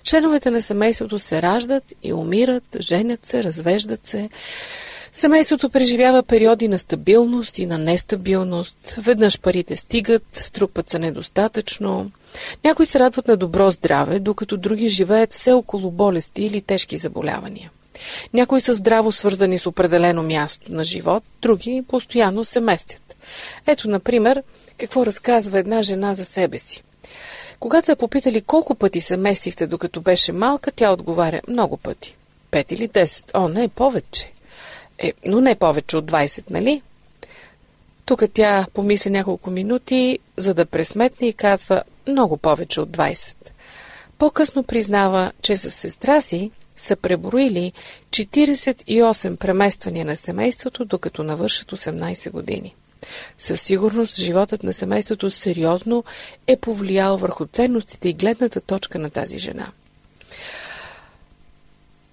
Членовете 0.03 0.51
на 0.51 0.61
семейството 0.61 1.19
се 1.19 1.41
раждат 1.41 1.93
и 2.03 2.13
умират, 2.13 2.63
женят 2.79 3.25
се, 3.25 3.43
развеждат 3.43 4.07
се. 4.07 4.29
Семейството 5.13 5.69
преживява 5.69 6.23
периоди 6.23 6.67
на 6.67 6.79
стабилност 6.79 7.57
и 7.57 7.65
на 7.65 7.77
нестабилност. 7.77 8.95
Веднъж 8.97 9.39
парите 9.39 9.77
стигат, 9.77 10.51
друг 10.53 10.71
път 10.71 10.89
са 10.89 10.99
недостатъчно. 10.99 12.11
Някои 12.63 12.85
се 12.85 12.99
радват 12.99 13.27
на 13.27 13.37
добро 13.37 13.71
здраве, 13.71 14.19
докато 14.19 14.57
други 14.57 14.87
живеят 14.87 15.33
все 15.33 15.51
около 15.51 15.91
болести 15.91 16.43
или 16.43 16.61
тежки 16.61 16.97
заболявания. 16.97 17.71
Някои 18.33 18.61
са 18.61 18.73
здраво 18.73 19.11
свързани 19.11 19.57
с 19.59 19.67
определено 19.67 20.23
място 20.23 20.71
на 20.71 20.83
живот, 20.83 21.23
други 21.41 21.83
постоянно 21.87 22.45
се 22.45 22.59
местят. 22.59 23.15
Ето, 23.67 23.89
например, 23.89 24.43
какво 24.77 25.05
разказва 25.05 25.59
една 25.59 25.83
жена 25.83 26.15
за 26.15 26.25
себе 26.25 26.57
си. 26.57 26.83
Когато 27.59 27.91
я 27.91 27.95
попитали 27.95 28.41
колко 28.41 28.75
пъти 28.75 29.01
се 29.01 29.17
местихте 29.17 29.67
докато 29.67 30.01
беше 30.01 30.31
малка, 30.31 30.71
тя 30.71 30.91
отговаря 30.93 31.41
много 31.47 31.77
пъти. 31.77 32.15
Пет 32.51 32.71
или 32.71 32.87
десет. 32.87 33.31
О, 33.33 33.47
не, 33.47 33.67
повече. 33.67 34.31
Е, 35.01 35.13
но 35.25 35.41
не 35.41 35.55
повече 35.55 35.97
от 35.97 36.11
20, 36.11 36.43
нали? 36.49 36.81
Тук 38.05 38.23
тя 38.33 38.65
помисля 38.73 39.11
няколко 39.11 39.51
минути, 39.51 40.19
за 40.37 40.53
да 40.53 40.65
пресметне 40.65 41.27
и 41.27 41.33
казва 41.33 41.83
много 42.07 42.37
повече 42.37 42.81
от 42.81 42.89
20. 42.89 43.35
По-късно 44.17 44.63
признава, 44.63 45.31
че 45.41 45.57
с 45.57 45.71
сестра 45.71 46.21
си 46.21 46.51
са 46.77 46.95
преброили 46.95 47.73
48 48.09 49.35
премествания 49.35 50.05
на 50.05 50.15
семейството, 50.15 50.85
докато 50.85 51.23
навършат 51.23 51.71
18 51.71 52.31
години. 52.31 52.75
Със 53.37 53.61
сигурност 53.61 54.19
животът 54.19 54.63
на 54.63 54.73
семейството 54.73 55.29
сериозно 55.29 56.03
е 56.47 56.57
повлиял 56.57 57.17
върху 57.17 57.45
ценностите 57.45 58.09
и 58.09 58.13
гледната 58.13 58.61
точка 58.61 58.99
на 58.99 59.09
тази 59.09 59.37
жена. 59.37 59.71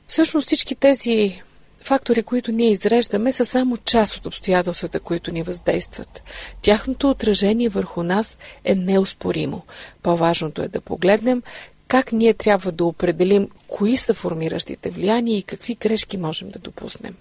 Всъщност 0.06 0.46
всички 0.46 0.74
тези 0.74 1.42
Фактори, 1.88 2.22
които 2.22 2.52
ние 2.52 2.70
изреждаме, 2.70 3.32
са 3.32 3.44
само 3.44 3.76
част 3.76 4.16
от 4.16 4.26
обстоятелствата, 4.26 5.00
които 5.00 5.32
ни 5.32 5.42
въздействат. 5.42 6.22
Тяхното 6.62 7.10
отражение 7.10 7.68
върху 7.68 8.02
нас 8.02 8.38
е 8.64 8.74
неоспоримо. 8.74 9.62
По-важното 10.02 10.62
е 10.62 10.68
да 10.68 10.80
погледнем 10.80 11.42
как 11.88 12.12
ние 12.12 12.34
трябва 12.34 12.72
да 12.72 12.84
определим 12.84 13.48
кои 13.68 13.96
са 13.96 14.14
формиращите 14.14 14.90
влияния 14.90 15.38
и 15.38 15.42
какви 15.42 15.74
грешки 15.74 16.16
можем 16.16 16.48
да 16.48 16.58
допуснем. 16.58 17.14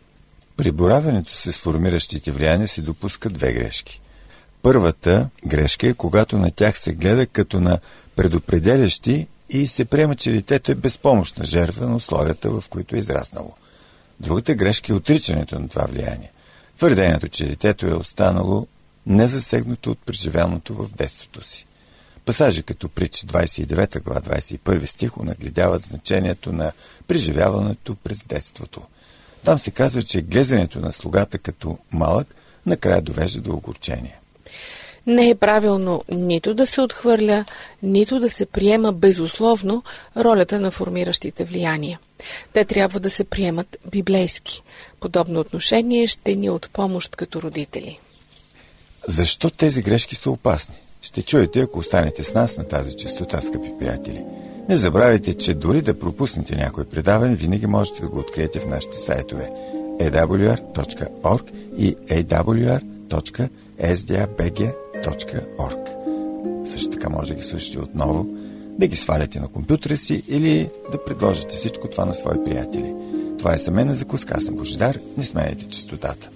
При 0.58 0.72
боравенето 0.72 1.36
с 1.36 1.52
формиращите 1.52 2.32
влияния 2.32 2.68
се 2.68 2.82
допускат 2.82 3.34
две 3.34 3.54
грешки. 3.54 4.02
Първата 4.62 5.30
грешка 5.46 5.88
е 5.88 5.94
когато 5.94 6.38
на 6.38 6.52
тях 6.52 6.80
се 6.80 6.94
гледа 6.94 7.28
като 7.28 7.60
на 7.60 7.80
предопределящи 8.16 9.28
и 9.50 9.68
се 9.68 9.86
приема, 9.86 10.16
че 10.16 10.32
детето 10.32 10.72
е 10.72 10.76
безпомощна 10.76 11.46
жертва 11.46 11.88
на 11.88 11.96
условията, 11.96 12.50
в 12.50 12.64
които 12.70 12.96
е 12.96 13.00
израснало– 13.00 13.54
Другата 14.20 14.56
грешка 14.56 14.94
е 14.94 14.96
отричането 14.96 15.60
на 15.60 15.70
това 15.70 15.86
влияние. 15.86 16.32
Твърдението, 16.78 17.28
че 17.28 17.46
детето 17.46 17.88
е 17.88 17.94
останало 17.94 18.68
незасегнато 19.06 19.92
от 19.92 20.00
преживяното 20.06 20.74
в 20.74 20.90
детството 20.96 21.48
си. 21.48 21.66
Пасажи 22.26 22.64
като 22.64 22.90
притча 22.90 23.28
29 23.28 24.04
глава 24.04 24.22
21 24.22 24.86
стих 24.86 25.18
нагледяват 25.18 25.82
значението 25.82 26.54
на 26.54 26.72
преживяването 27.08 27.96
през 27.96 28.26
детството. 28.26 28.82
Там 29.44 29.60
се 29.60 29.72
казва, 29.72 30.04
че 30.04 30.22
глезането 30.22 30.80
на 30.80 30.92
слугата 30.92 31.38
като 31.38 31.78
малък 31.92 32.36
накрая 32.66 33.02
довежда 33.02 33.42
до 33.42 33.54
огорчение. 33.54 34.20
Не 35.08 35.30
е 35.30 35.36
правилно 35.36 36.04
нито 36.12 36.54
да 36.54 36.68
се 36.68 36.82
отхвърля, 36.82 37.46
нито 37.84 38.20
да 38.20 38.30
се 38.30 38.46
приема 38.46 38.92
безусловно 38.92 39.84
ролята 40.18 40.60
на 40.60 40.72
формиращите 40.72 41.46
влияния. 41.46 42.00
Те 42.54 42.66
трябва 42.66 43.00
да 43.00 43.10
се 43.10 43.24
приемат 43.24 43.78
библейски. 43.92 44.64
Подобно 45.00 45.40
отношение 45.40 46.08
ще 46.08 46.36
ни 46.36 46.46
е 46.46 46.52
от 46.52 46.70
помощ 46.74 47.16
като 47.16 47.42
родители. 47.42 48.00
Защо 49.08 49.50
тези 49.50 49.82
грешки 49.82 50.16
са 50.16 50.32
опасни? 50.32 50.76
Ще 51.02 51.22
чуете, 51.22 51.60
ако 51.60 51.80
останете 51.80 52.24
с 52.24 52.34
нас 52.34 52.58
на 52.58 52.68
тази 52.68 52.96
частота, 52.96 53.42
скъпи 53.42 53.74
приятели. 53.80 54.24
Не 54.70 54.78
забравяйте, 54.78 55.34
че 55.34 55.54
дори 55.54 55.82
да 55.82 56.00
пропуснете 56.00 56.56
някой 56.56 56.86
предаване, 56.86 57.36
винаги 57.36 57.68
можете 57.68 58.02
да 58.02 58.10
го 58.10 58.20
откриете 58.20 58.60
в 58.60 58.68
нашите 58.68 58.98
сайтове 58.98 59.50
awr.org 60.00 61.52
и 61.78 61.96
awr.sdabg.org. 61.96 62.78
Също 66.66 66.90
така 66.90 67.10
може 67.10 67.30
да 67.30 67.36
ги 67.36 67.42
слушате 67.42 67.80
отново, 67.80 68.28
да 68.80 68.88
ги 68.88 68.96
сваляте 68.96 69.40
на 69.40 69.48
компютъра 69.48 69.98
си 69.98 70.24
или 70.28 70.70
да 70.92 71.06
предложите 71.06 71.56
всичко 71.56 71.88
това 71.88 72.06
на 72.06 72.16
свои 72.16 72.44
приятели. 72.46 72.94
Това 73.40 73.54
е 73.54 73.58
семейна 73.58 73.94
закуска, 73.94 74.34
аз 74.38 74.44
съм 74.44 74.56
Божидар, 74.56 75.00
не 75.18 75.24
сменяйте 75.24 75.68
частотата. 75.68 76.30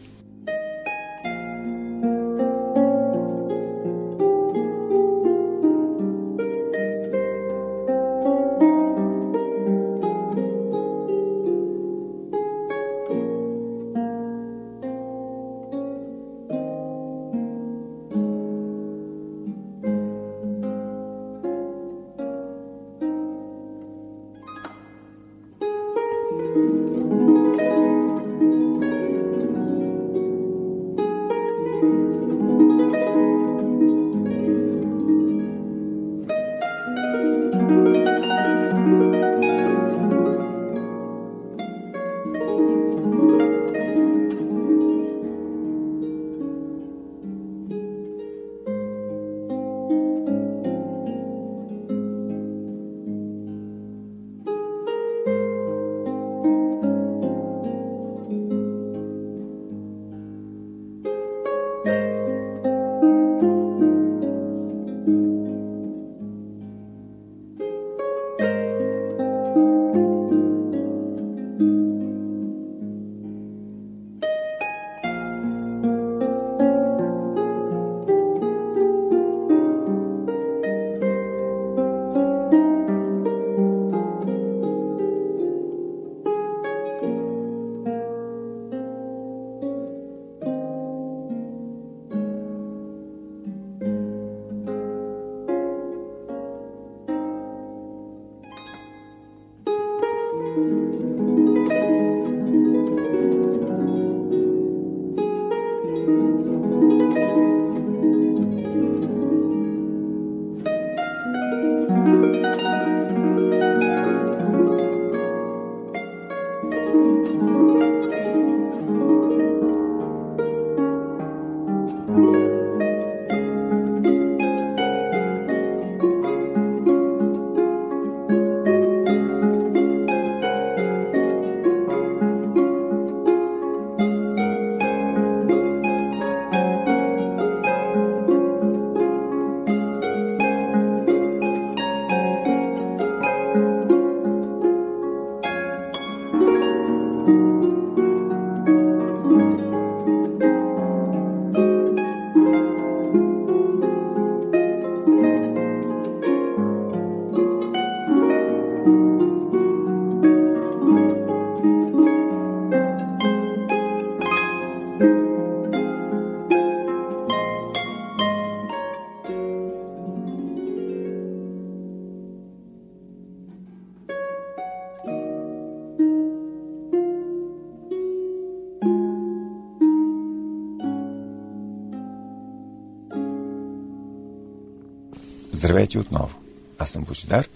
Здравейте 185.91 186.15
отново! 186.15 186.39
Аз 186.79 186.89
съм 186.89 187.03
Божидар. 187.03 187.47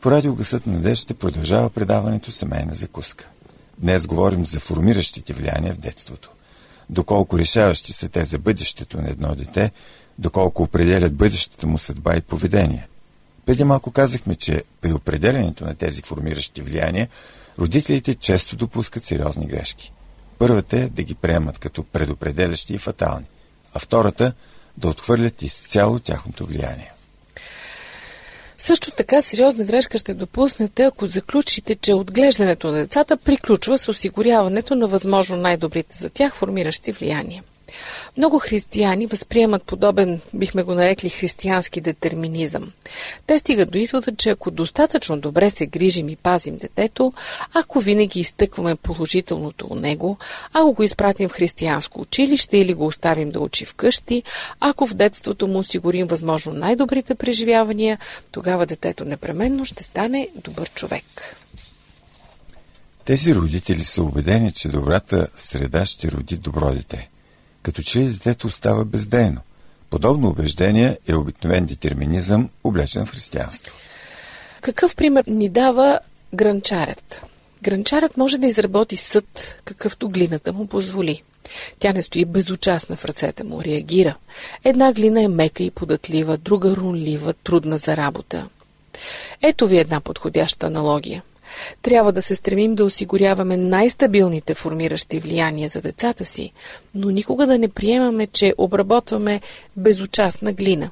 По 0.00 0.10
радио 0.10 0.34
Гъсът 0.34 0.66
на 0.66 0.72
надеждата 0.72 1.14
продължава 1.14 1.70
предаването 1.70 2.32
Семейна 2.32 2.74
закуска. 2.74 3.28
Днес 3.78 4.06
говорим 4.06 4.46
за 4.46 4.60
формиращите 4.60 5.32
влияния 5.32 5.74
в 5.74 5.78
детството. 5.78 6.30
Доколко 6.90 7.38
решаващи 7.38 7.92
са 7.92 8.08
те 8.08 8.24
за 8.24 8.38
бъдещето 8.38 9.00
на 9.00 9.10
едно 9.10 9.34
дете, 9.34 9.70
доколко 10.18 10.62
определят 10.62 11.14
бъдещата 11.14 11.66
му 11.66 11.78
съдба 11.78 12.16
и 12.16 12.20
поведение. 12.20 12.88
Преди 13.46 13.64
малко 13.64 13.90
казахме, 13.90 14.34
че 14.34 14.64
при 14.80 14.92
определенето 14.92 15.64
на 15.64 15.74
тези 15.74 16.02
формиращи 16.02 16.62
влияния, 16.62 17.08
родителите 17.58 18.14
често 18.14 18.56
допускат 18.56 19.04
сериозни 19.04 19.46
грешки. 19.46 19.92
Първата 20.38 20.78
е 20.78 20.88
да 20.88 21.02
ги 21.02 21.14
приемат 21.14 21.58
като 21.58 21.82
предопределящи 21.82 22.74
и 22.74 22.78
фатални, 22.78 23.26
а 23.74 23.78
втората– 23.78 24.32
да 24.78 24.88
отхвърлят 24.88 25.42
изцяло 25.42 25.98
тяхното 25.98 26.46
влияние. 26.46 26.92
Също 28.58 28.90
така 28.90 29.22
сериозна 29.22 29.64
грешка 29.64 29.98
ще 29.98 30.14
допуснете, 30.14 30.82
ако 30.82 31.06
заключите, 31.06 31.74
че 31.74 31.94
отглеждането 31.94 32.66
на 32.66 32.72
децата 32.72 33.16
приключва 33.16 33.78
с 33.78 33.88
осигуряването 33.88 34.74
на 34.74 34.88
възможно 34.88 35.36
най-добрите 35.36 35.96
за 35.98 36.10
тях 36.10 36.34
формиращи 36.34 36.92
влияния. 36.92 37.42
Много 38.16 38.38
християни 38.38 39.06
възприемат 39.06 39.62
подобен, 39.62 40.20
бихме 40.34 40.62
го 40.62 40.74
нарекли, 40.74 41.08
християнски 41.08 41.80
детерминизъм. 41.80 42.72
Те 43.26 43.38
стигат 43.38 43.70
до 43.70 43.78
извода, 43.78 44.16
че 44.16 44.30
ако 44.30 44.50
достатъчно 44.50 45.20
добре 45.20 45.50
се 45.50 45.66
грижим 45.66 46.08
и 46.08 46.16
пазим 46.16 46.56
детето, 46.56 47.12
ако 47.54 47.80
винаги 47.80 48.20
изтъкваме 48.20 48.76
положителното 48.76 49.66
у 49.70 49.74
него, 49.74 50.16
ако 50.52 50.72
го 50.72 50.82
изпратим 50.82 51.28
в 51.28 51.32
християнско 51.32 52.00
училище 52.00 52.58
или 52.58 52.74
го 52.74 52.86
оставим 52.86 53.30
да 53.30 53.40
учи 53.40 53.64
вкъщи, 53.64 54.22
ако 54.60 54.86
в 54.86 54.94
детството 54.94 55.46
му 55.46 55.58
осигурим 55.58 56.06
възможно 56.06 56.52
най-добрите 56.52 57.14
преживявания, 57.14 57.98
тогава 58.30 58.66
детето 58.66 59.04
непременно 59.04 59.64
ще 59.64 59.82
стане 59.82 60.28
добър 60.44 60.70
човек. 60.70 61.36
Тези 63.04 63.34
родители 63.34 63.84
са 63.84 64.02
убедени, 64.02 64.52
че 64.52 64.68
добрата 64.68 65.28
среда 65.36 65.84
ще 65.84 66.10
роди 66.10 66.36
добро 66.36 66.72
дете 66.72 67.10
като 67.66 67.82
че 67.82 67.98
ли 67.98 68.04
детето 68.04 68.46
остава 68.46 68.84
бездейно. 68.84 69.40
Подобно 69.90 70.28
убеждение 70.28 70.98
е 71.08 71.14
обикновен 71.14 71.64
детерминизъм, 71.64 72.48
облечен 72.64 73.06
в 73.06 73.10
християнство. 73.10 73.74
Какъв 74.60 74.96
пример 74.96 75.24
ни 75.26 75.48
дава 75.48 76.00
гранчарят? 76.34 77.22
Гранчарът 77.62 78.16
може 78.16 78.38
да 78.38 78.46
изработи 78.46 78.96
съд, 78.96 79.58
какъвто 79.64 80.08
глината 80.08 80.52
му 80.52 80.66
позволи. 80.66 81.22
Тя 81.78 81.92
не 81.92 82.02
стои 82.02 82.24
безучастна 82.24 82.96
в 82.96 83.04
ръцете 83.04 83.44
му, 83.44 83.64
реагира. 83.64 84.16
Една 84.64 84.92
глина 84.92 85.22
е 85.22 85.28
мека 85.28 85.62
и 85.62 85.70
податлива, 85.70 86.36
друга 86.36 86.76
рунлива, 86.76 87.32
трудна 87.32 87.78
за 87.78 87.96
работа. 87.96 88.48
Ето 89.42 89.66
ви 89.66 89.78
една 89.78 90.00
подходяща 90.00 90.66
аналогия– 90.66 91.22
трябва 91.82 92.12
да 92.12 92.22
се 92.22 92.34
стремим 92.34 92.74
да 92.74 92.84
осигуряваме 92.84 93.56
най-стабилните 93.56 94.54
формиращи 94.54 95.20
влияния 95.20 95.68
за 95.68 95.80
децата 95.80 96.24
си, 96.24 96.52
но 96.94 97.10
никога 97.10 97.46
да 97.46 97.58
не 97.58 97.68
приемаме, 97.68 98.26
че 98.26 98.54
обработваме 98.58 99.40
безучастна 99.76 100.52
глина. 100.52 100.90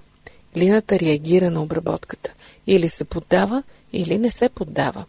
глината 0.56 0.98
реагира 0.98 1.50
на 1.50 1.62
обработката. 1.62 2.32
Или 2.66 2.88
се 2.88 3.04
поддава, 3.04 3.62
или 3.92 4.18
не 4.18 4.30
се 4.30 4.48
поддава. 4.48 5.04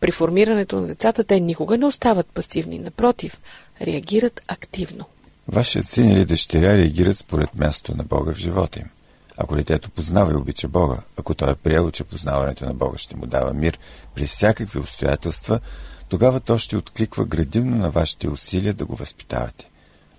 При 0.00 0.10
формирането 0.10 0.80
на 0.80 0.86
децата 0.86 1.24
те 1.24 1.40
никога 1.40 1.78
не 1.78 1.86
остават 1.86 2.26
пасивни, 2.26 2.78
напротив, 2.78 3.40
реагират 3.80 4.42
активно. 4.48 5.04
Вашият 5.48 5.88
син 5.88 6.10
или 6.10 6.24
дъщеря 6.24 6.76
реагират 6.76 7.18
според 7.18 7.54
мястото 7.54 7.98
на 7.98 8.04
Бога 8.04 8.32
в 8.32 8.38
живота 8.38 8.78
им. 8.78 8.86
Ако 9.42 9.56
детето 9.56 9.90
познава 9.90 10.32
и 10.32 10.36
обича 10.36 10.68
Бога, 10.68 10.96
ако 11.16 11.34
той 11.34 11.50
е 11.50 11.54
приел, 11.54 11.90
че 11.90 12.04
познаването 12.04 12.64
на 12.64 12.74
Бога 12.74 12.98
ще 12.98 13.16
му 13.16 13.26
дава 13.26 13.54
мир 13.54 13.78
при 14.14 14.26
всякакви 14.26 14.78
обстоятелства, 14.78 15.60
тогава 16.08 16.40
то 16.40 16.58
ще 16.58 16.76
откликва 16.76 17.24
градивно 17.24 17.76
на 17.76 17.90
вашите 17.90 18.28
усилия 18.28 18.74
да 18.74 18.84
го 18.84 18.96
възпитавате. 18.96 19.70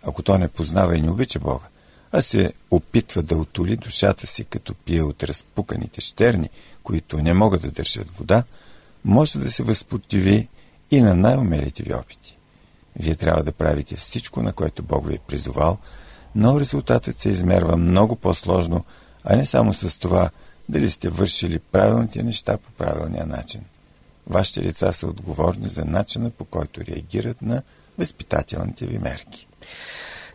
Ако 0.03 0.23
то 0.23 0.37
не 0.37 0.47
познава 0.47 0.97
и 0.97 1.01
не 1.01 1.11
обича 1.11 1.39
Бога, 1.39 1.65
а 2.11 2.21
се 2.21 2.53
опитва 2.71 3.23
да 3.23 3.37
отоли 3.37 3.75
душата 3.75 4.27
си, 4.27 4.43
като 4.43 4.73
пие 4.73 5.01
от 5.01 5.23
разпуканите 5.23 6.01
щерни, 6.01 6.49
които 6.83 7.17
не 7.17 7.33
могат 7.33 7.61
да 7.61 7.71
държат 7.71 8.09
вода, 8.09 8.43
може 9.05 9.39
да 9.39 9.51
се 9.51 9.63
възпротиви 9.63 10.47
и 10.91 11.01
на 11.01 11.15
най-умелите 11.15 11.83
ви 11.83 11.93
опити. 11.93 12.37
Вие 12.95 13.15
трябва 13.15 13.43
да 13.43 13.51
правите 13.51 13.95
всичко, 13.95 14.41
на 14.41 14.53
което 14.53 14.83
Бог 14.83 15.07
ви 15.07 15.15
е 15.15 15.19
призовал, 15.27 15.77
но 16.35 16.59
резултатът 16.59 17.19
се 17.19 17.29
измерва 17.29 17.77
много 17.77 18.15
по-сложно, 18.15 18.85
а 19.23 19.35
не 19.35 19.45
само 19.45 19.73
с 19.73 19.99
това 19.99 20.29
дали 20.69 20.89
сте 20.89 21.09
вършили 21.09 21.59
правилните 21.59 22.23
неща 22.23 22.57
по 22.57 22.71
правилния 22.71 23.25
начин. 23.25 23.61
Вашите 24.27 24.61
лица 24.61 24.93
са 24.93 25.07
отговорни 25.07 25.67
за 25.67 25.85
начина 25.85 26.29
по 26.29 26.45
който 26.45 26.81
реагират 26.81 27.41
на 27.41 27.61
възпитателните 27.97 28.85
ви 28.85 28.99
мерки. 28.99 29.47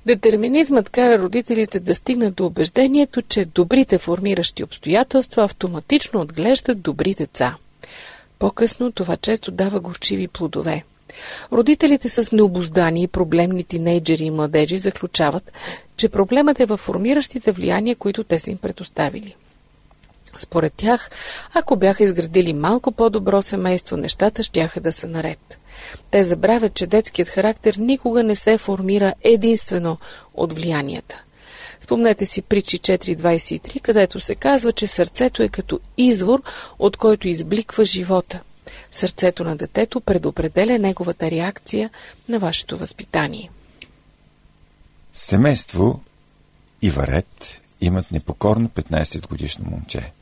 Детерминизмът 0.07 0.91
кара 0.91 1.19
родителите 1.19 1.81
да 1.81 1.95
стигнат 1.95 2.35
до 2.35 2.47
убеждението, 2.47 3.23
че 3.23 3.45
добрите 3.45 3.99
формиращи 3.99 4.65
обстоятелства 4.65 5.45
автоматично 5.45 6.21
отглеждат 6.21 6.81
добри 6.81 7.15
деца. 7.15 7.57
По-късно 8.39 8.93
това 8.93 9.17
често 9.17 9.51
дава 9.51 9.81
горчиви 9.81 10.29
плодове. 10.29 10.85
Родителите 11.53 12.09
с 12.09 12.33
необоздани 12.33 13.03
и 13.03 13.09
проблемни 13.09 13.65
тинейджери 13.65 14.25
и 14.25 14.31
младежи 14.31 14.79
заключават, 14.79 15.53
че 15.97 16.09
проблемът 16.09 16.61
е 16.61 16.67
във 16.67 16.81
формиращите 16.81 17.53
влияния, 17.53 17.97
които 17.97 18.25
те 18.25 18.39
са 18.39 18.51
им 18.51 18.59
предоставили. 18.59 19.37
Според 20.39 20.73
тях, 20.77 21.11
ако 21.55 21.77
бяха 21.77 22.05
изградили 22.05 22.53
малко 22.53 22.93
по-добро 22.93 23.43
семейство, 23.43 23.97
нещата 23.97 24.43
щяха 24.43 24.81
да 24.81 24.93
са 24.93 25.09
наред. 25.09 25.59
Те 26.11 26.25
забравят, 26.25 26.75
че 26.75 26.87
детският 26.87 27.29
характер 27.29 27.75
никога 27.79 28.23
не 28.23 28.37
се 28.37 28.59
формира 28.59 29.15
единствено 29.23 29.99
от 30.35 30.53
влиянията. 30.53 31.23
Спомнете 31.81 32.27
си 32.27 32.43
притчи 32.43 32.79
4.23, 32.79 33.81
където 33.81 34.21
се 34.21 34.35
казва, 34.35 34.73
че 34.73 34.87
сърцето 34.87 35.43
е 35.43 35.49
като 35.49 35.81
извор, 35.99 36.43
от 36.79 36.97
който 36.97 37.29
избликва 37.29 37.85
живота. 37.85 38.41
Сърцето 38.91 39.45
на 39.45 39.57
детето 39.57 40.01
предопределя 40.01 40.79
неговата 40.79 41.31
реакция 41.31 41.91
на 42.29 42.39
вашето 42.39 42.77
възпитание. 42.77 43.51
Семейство 45.19 46.01
и 46.83 46.91
Варет 46.91 47.61
имат 47.81 48.13
непокорно 48.13 48.69
15 48.69 49.29
годишно 49.29 49.71
момче. 49.71 50.13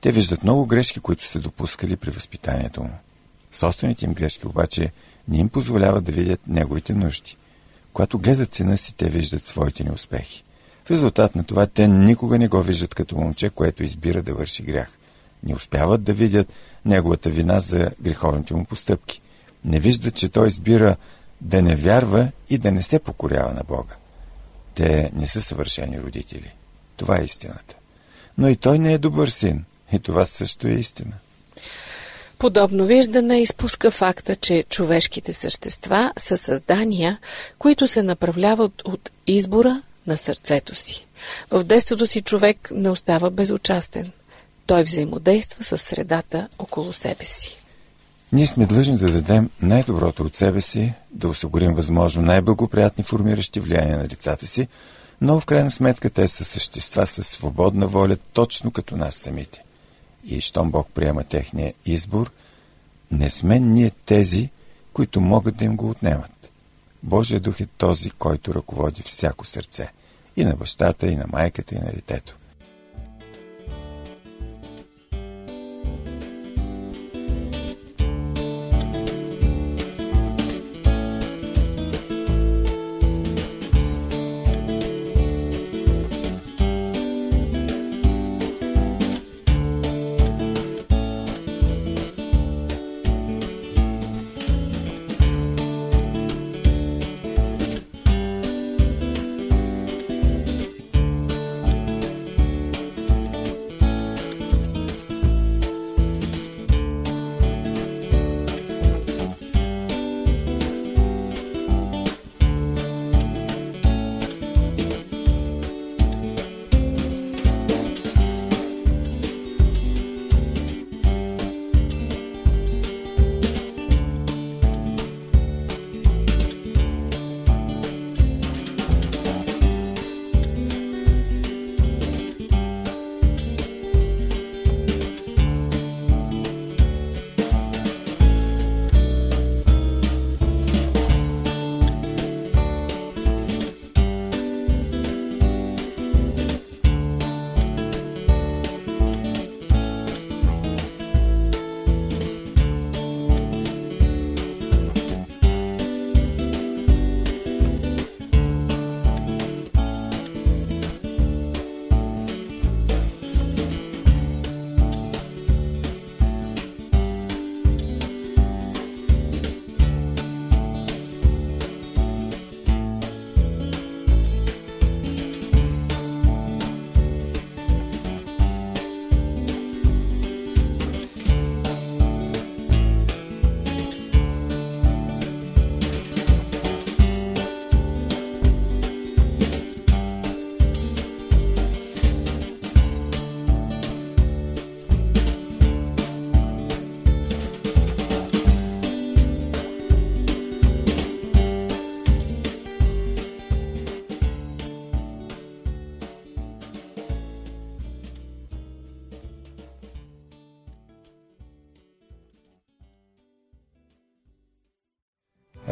Те 0.00 0.12
виждат 0.12 0.42
много 0.42 0.66
грешки, 0.66 1.00
които 1.00 1.26
са 1.26 1.38
допускали 1.40 1.96
при 1.96 2.10
възпитанието 2.10 2.82
му. 2.82 2.98
Собствените 3.52 4.04
им 4.04 4.14
грешки 4.14 4.46
обаче 4.46 4.92
не 5.28 5.38
им 5.38 5.48
позволяват 5.48 6.04
да 6.04 6.12
видят 6.12 6.40
неговите 6.46 6.94
нужди. 6.94 7.36
Когато 7.92 8.18
гледат 8.18 8.54
сина 8.54 8.78
си, 8.78 8.94
те 8.94 9.08
виждат 9.08 9.46
своите 9.46 9.84
неуспехи. 9.84 10.44
В 10.84 10.90
резултат 10.90 11.34
на 11.34 11.44
това 11.44 11.66
те 11.66 11.88
никога 11.88 12.38
не 12.38 12.48
го 12.48 12.62
виждат 12.62 12.94
като 12.94 13.16
момче, 13.16 13.50
което 13.50 13.82
избира 13.82 14.22
да 14.22 14.34
върши 14.34 14.62
грях. 14.62 14.88
Не 15.42 15.54
успяват 15.54 16.02
да 16.02 16.12
видят 16.12 16.52
неговата 16.84 17.30
вина 17.30 17.60
за 17.60 17.90
греховните 18.00 18.54
му 18.54 18.64
постъпки. 18.64 19.20
Не 19.64 19.80
виждат, 19.80 20.14
че 20.14 20.28
той 20.28 20.48
избира 20.48 20.96
да 21.40 21.62
не 21.62 21.76
вярва 21.76 22.28
и 22.50 22.58
да 22.58 22.72
не 22.72 22.82
се 22.82 22.98
покорява 22.98 23.54
на 23.54 23.62
Бога. 23.68 23.94
Те 24.78 25.10
не 25.14 25.26
са 25.26 25.42
съвършени 25.42 26.00
родители. 26.00 26.54
Това 26.96 27.20
е 27.20 27.24
истината. 27.24 27.74
Но 28.38 28.48
и 28.48 28.56
той 28.56 28.78
не 28.78 28.92
е 28.92 28.98
добър 28.98 29.28
син. 29.28 29.64
И 29.92 29.98
това 29.98 30.24
също 30.24 30.66
е 30.66 30.70
истина. 30.70 31.12
Подобно 32.38 32.86
виждане 32.86 33.40
изпуска 33.40 33.90
факта, 33.90 34.36
че 34.36 34.64
човешките 34.68 35.32
същества 35.32 36.12
са 36.18 36.38
създания, 36.38 37.18
които 37.58 37.88
се 37.88 38.02
направляват 38.02 38.82
от 38.84 39.10
избора 39.26 39.82
на 40.06 40.16
сърцето 40.16 40.74
си. 40.74 41.06
В 41.50 41.64
детството 41.64 42.06
си 42.06 42.22
човек 42.22 42.68
не 42.72 42.90
остава 42.90 43.30
безучастен. 43.30 44.12
Той 44.66 44.82
взаимодейства 44.82 45.64
с 45.64 45.78
средата 45.78 46.48
около 46.58 46.92
себе 46.92 47.24
си. 47.24 47.57
Ние 48.32 48.46
сме 48.46 48.66
длъжни 48.66 48.96
да 48.96 49.12
дадем 49.12 49.50
най-доброто 49.62 50.22
от 50.22 50.36
себе 50.36 50.60
си, 50.60 50.94
да 51.10 51.28
осигурим 51.28 51.74
възможно 51.74 52.22
най-благоприятни 52.22 53.04
формиращи 53.04 53.60
влияния 53.60 53.98
на 53.98 54.08
децата 54.08 54.46
си, 54.46 54.68
но 55.20 55.40
в 55.40 55.46
крайна 55.46 55.70
сметка 55.70 56.10
те 56.10 56.28
са 56.28 56.44
същества 56.44 57.06
със 57.06 57.28
свободна 57.28 57.86
воля, 57.86 58.16
точно 58.32 58.70
като 58.70 58.96
нас 58.96 59.14
самите. 59.14 59.62
И 60.24 60.40
щом 60.40 60.70
Бог 60.70 60.88
приема 60.94 61.24
техния 61.24 61.74
избор, 61.86 62.30
не 63.10 63.30
сме 63.30 63.60
ние 63.60 63.90
тези, 64.06 64.50
които 64.92 65.20
могат 65.20 65.56
да 65.56 65.64
им 65.64 65.76
го 65.76 65.90
отнемат. 65.90 66.50
Божия 67.02 67.40
дух 67.40 67.60
е 67.60 67.66
този, 67.66 68.10
който 68.10 68.54
ръководи 68.54 69.02
всяко 69.02 69.44
сърце. 69.44 69.92
И 70.36 70.44
на 70.44 70.56
бащата, 70.56 71.06
и 71.06 71.16
на 71.16 71.24
майката, 71.32 71.74
и 71.74 71.78
на 71.78 71.92
детето. 71.92 72.37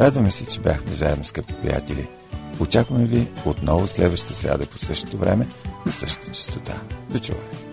Радваме 0.07 0.31
се, 0.31 0.45
че 0.45 0.59
бяхме 0.59 0.93
заедно, 0.93 1.25
скъпи 1.25 1.53
приятели. 1.53 2.07
Очакваме 2.59 3.05
ви 3.05 3.27
отново 3.45 3.87
следващата 3.87 4.33
сряда 4.33 4.65
по 4.65 4.77
същото 4.77 5.17
време 5.17 5.47
на 5.85 5.91
същата 5.91 6.31
частота. 6.31 6.81
До 7.09 7.19
чуване! 7.19 7.66